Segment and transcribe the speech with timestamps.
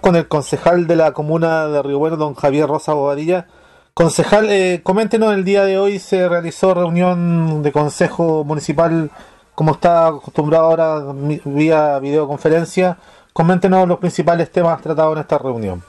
[0.00, 3.46] con el concejal de la comuna de Río Bueno, don Javier Rosa Bobadilla.
[3.94, 9.10] Concejal, eh, coméntenos, el día de hoy se realizó reunión de consejo municipal,
[9.54, 11.02] como está acostumbrado ahora
[11.44, 12.96] vía videoconferencia.
[13.32, 15.82] Coméntenos los principales temas tratados en esta reunión.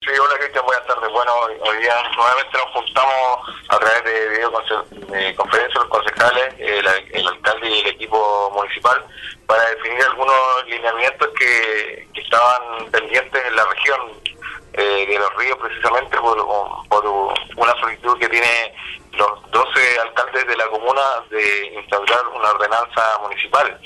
[0.00, 1.10] Sí, hola Cristian, buenas tardes.
[1.12, 1.32] Bueno,
[1.68, 3.37] hoy día nuevamente nos juntamos
[3.68, 9.04] a través de videoconferencia los concejales, el, alcalde y el equipo municipal
[9.46, 14.00] para definir algunos lineamientos que, estaban pendientes en la región
[14.74, 16.38] eh, de los ríos precisamente por,
[17.56, 18.74] una solicitud que tiene
[19.12, 23.80] los 12 alcaldes de la comuna de instaurar una ordenanza municipal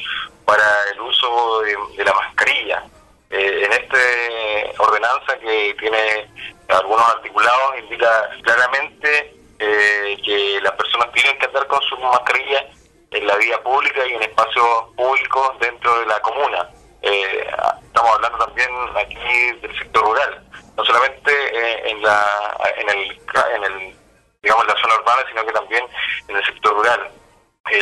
[0.45, 2.83] para el uso de la mascarilla.
[3.31, 6.29] Eh, en esta ordenanza que tiene
[6.69, 9.32] algunos articulados indica claramente
[9.73, 12.67] eh, que las personas tienen que andar con su mascarilla
[13.11, 16.69] en la vía pública y en espacios públicos dentro de la comuna.
[17.03, 17.47] Eh,
[17.85, 20.45] estamos hablando también aquí del sector rural,
[20.77, 23.21] no solamente en la en el,
[23.57, 23.97] en el
[24.43, 25.85] digamos la zona urbana, sino que también
[26.29, 27.11] en el sector rural.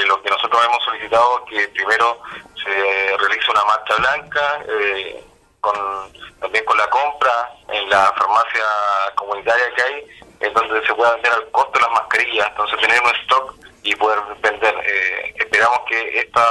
[0.06, 2.20] lo que nosotros hemos solicitado es que primero
[2.62, 5.24] se realice una marcha blanca, eh,
[5.60, 5.74] con
[6.40, 8.64] también con la compra en la farmacia
[9.14, 10.06] comunitaria que hay,
[10.40, 14.18] en donde se pueda vender al costo las mascarillas, entonces tener un stock y poder
[14.40, 14.74] vender.
[14.84, 16.46] Eh, esperamos que esta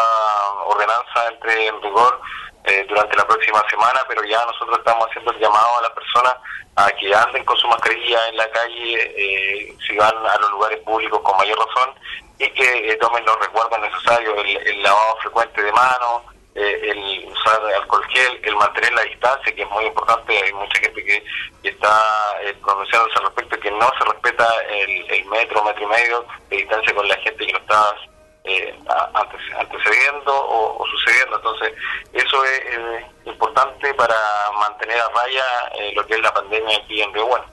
[0.65, 2.21] ordenanza entre en vigor
[2.65, 6.35] eh, durante la próxima semana, pero ya nosotros estamos haciendo el llamado a las personas
[6.75, 10.79] a que anden con su mascarilla en la calle, eh, si van a los lugares
[10.79, 11.93] públicos con mayor razón,
[12.37, 16.23] y que tomen los resguardos necesarios, el lavado frecuente de manos,
[16.55, 20.37] eh, el usar alcohol gel, el mantener la distancia, que es muy importante.
[20.37, 21.23] Hay mucha gente que,
[21.63, 22.01] está
[22.43, 26.93] eh, pronunciándose al respecto, que no se respeta el, metro, metro y medio de distancia
[26.93, 27.95] con la gente que lo está
[28.45, 28.79] eh,
[29.59, 31.35] antecediendo o, sucediendo.
[31.37, 31.73] Entonces,
[32.13, 34.15] eso es importante para
[34.59, 35.43] mantener a raya
[35.79, 37.45] eh, lo que es la pandemia aquí en Río Bueno.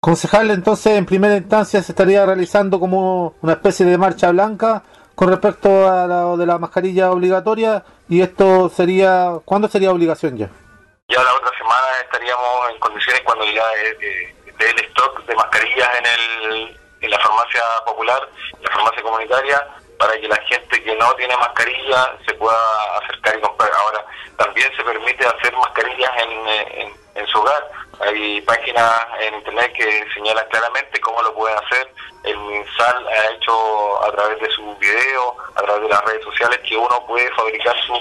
[0.00, 4.82] Concejal, entonces, en primera instancia se estaría realizando como una especie de marcha blanca
[5.14, 10.48] con respecto a la de la mascarilla obligatoria y esto sería, ¿cuándo sería obligación ya?
[11.08, 16.06] Ya la otra semana estaríamos en condiciones cuando ya esté el stock de mascarillas en,
[16.06, 18.28] el, en la farmacia popular,
[18.60, 19.66] la farmacia comunitaria,
[19.98, 22.58] para que la gente que no tiene mascarilla se pueda
[23.02, 23.70] acercar y comprar.
[23.72, 24.04] Ahora,
[24.36, 27.70] también se permite hacer mascarillas en, en su hogar.
[28.00, 31.91] Hay páginas en internet que señalan claramente cómo lo pueden hacer
[32.46, 36.76] MinSal ha hecho a través de sus videos, a través de las redes sociales, que
[36.76, 37.94] uno puede fabricar su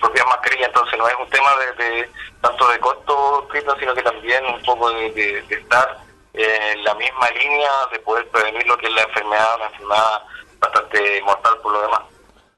[0.00, 0.66] propia mascarilla.
[0.66, 3.48] Entonces no es un tema de, tanto de costo,
[3.78, 5.98] sino que también un poco de, estar
[6.34, 10.22] en la misma línea de poder prevenir lo que es la enfermedad, una enfermedad
[10.58, 12.00] bastante mortal por lo demás.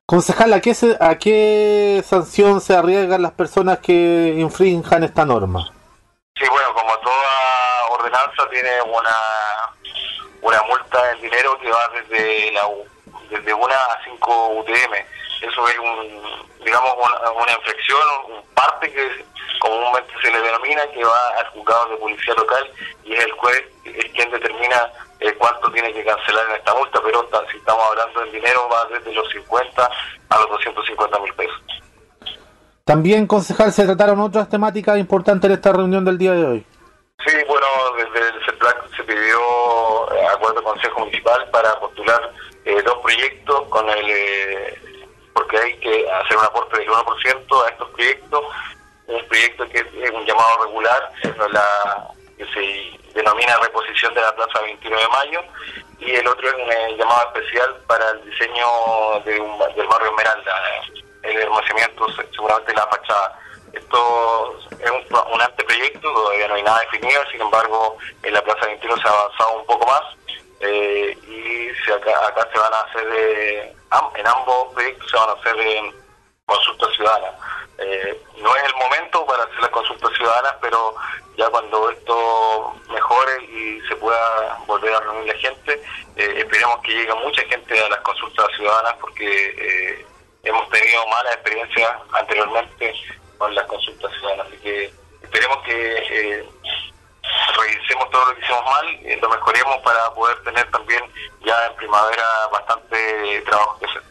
[0.06, 5.70] Concejal, ¿a qué, ¿a qué sanción se arriesgan las personas que infrinjan esta norma?
[6.34, 9.16] Sí, bueno, como toda ordenanza tiene una
[10.48, 12.62] una multa en dinero que va desde la
[13.28, 14.94] desde una a 5 UTM.
[15.42, 18.00] Eso es un, digamos, una, inflexión,
[18.32, 19.24] un parte que
[19.60, 22.64] comúnmente se le denomina, que va al juzgado de policía local
[23.04, 26.98] y es el juez es quien determina eh, cuánto tiene que cancelar en esta multa,
[27.04, 29.90] pero si estamos hablando en dinero va desde los 50
[30.30, 31.62] a los 250 mil pesos.
[32.84, 36.66] También, concejal, se trataron otras temáticas importantes en esta reunión del día de hoy.
[37.26, 42.32] Sí, bueno, desde el CEPLAC se pidió eh, acuerdo Consejo Municipal para postular
[42.64, 44.80] eh, dos proyectos con el eh,
[45.34, 48.44] porque hay que hacer un aporte del 1% a estos proyectos.
[49.08, 51.12] Un proyecto que es un llamado regular,
[51.50, 55.40] la, que se denomina reposición de la Plaza 21 de Mayo,
[55.98, 58.66] y el otro es un llamado especial para el diseño
[59.24, 60.54] de del barrio Esmeralda,
[61.22, 63.40] el hermosamiento seguramente la fachada.
[63.72, 66.08] Esto es un, anteproyecto,
[66.48, 69.86] no hay nada definido, sin embargo, en la Plaza 21 se ha avanzado un poco
[69.86, 70.02] más
[70.60, 73.76] eh, y se acá, se van a hacer, eh,
[74.16, 75.92] en ambos proyectos se van a hacer eh,
[76.46, 77.34] consultas ciudadanas.
[78.38, 80.94] no es el momento para hacer las consultas ciudadanas, pero
[81.36, 85.80] ya cuando esto mejore y se pueda volver a reunir la gente,
[86.16, 90.04] esperemos que llegue mucha gente a las consultas ciudadanas porque
[90.42, 92.94] hemos tenido malas experiencias anteriormente
[93.36, 94.46] con las consultas ciudadanas.
[94.48, 94.92] Así que
[95.38, 96.48] esperemos que eh,
[97.56, 101.00] revisemos todo lo que hicimos mal, y lo mejoremos para poder tener también
[101.44, 104.02] ya en primavera bastante trabajo que hacer.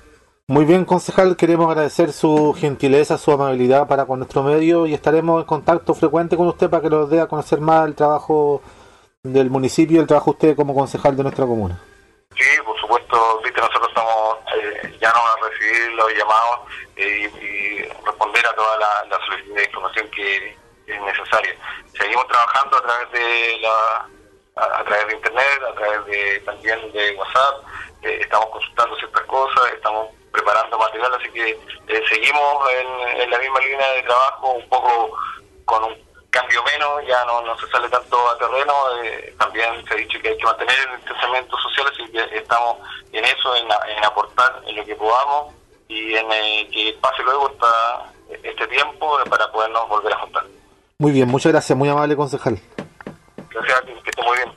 [0.48, 5.42] Muy bien, concejal, queremos agradecer su gentileza, su amabilidad para con nuestro medio y estaremos
[5.42, 8.62] en contacto frecuente con usted para que nos dé a conocer más el trabajo
[9.24, 11.78] del municipio y el trabajo de usted como concejal de nuestra comuna.
[12.38, 16.60] Sí, por supuesto, viste, nosotros estamos eh, ya no a recibir los llamados
[16.96, 21.56] eh, y, responder a toda la, solicitud de información que, es necesaria.
[21.98, 24.08] Seguimos trabajando a través de la
[24.58, 27.64] a, través de internet, a través de también de WhatsApp,
[28.02, 33.60] eh, estamos consultando ciertas cosas, estamos preparando material, así que eh, seguimos en, la misma
[33.60, 35.18] línea de trabajo, un poco
[35.66, 35.98] con un
[36.30, 38.74] cambio menos, ya no, no se sale tanto a terreno,
[39.04, 42.78] eh, también se ha dicho que hay que mantener el distanciamiento social, así que estamos
[43.12, 43.72] en eso, en,
[44.04, 45.54] aportar en lo que podamos
[45.88, 46.30] y en
[46.72, 48.12] que pase luego esta,
[48.44, 50.44] este tiempo para podernos volver a juntar.
[51.00, 52.60] Muy bien, muchas gracias, muy amable concejal.
[53.52, 54.50] Gracias que esté muy bien.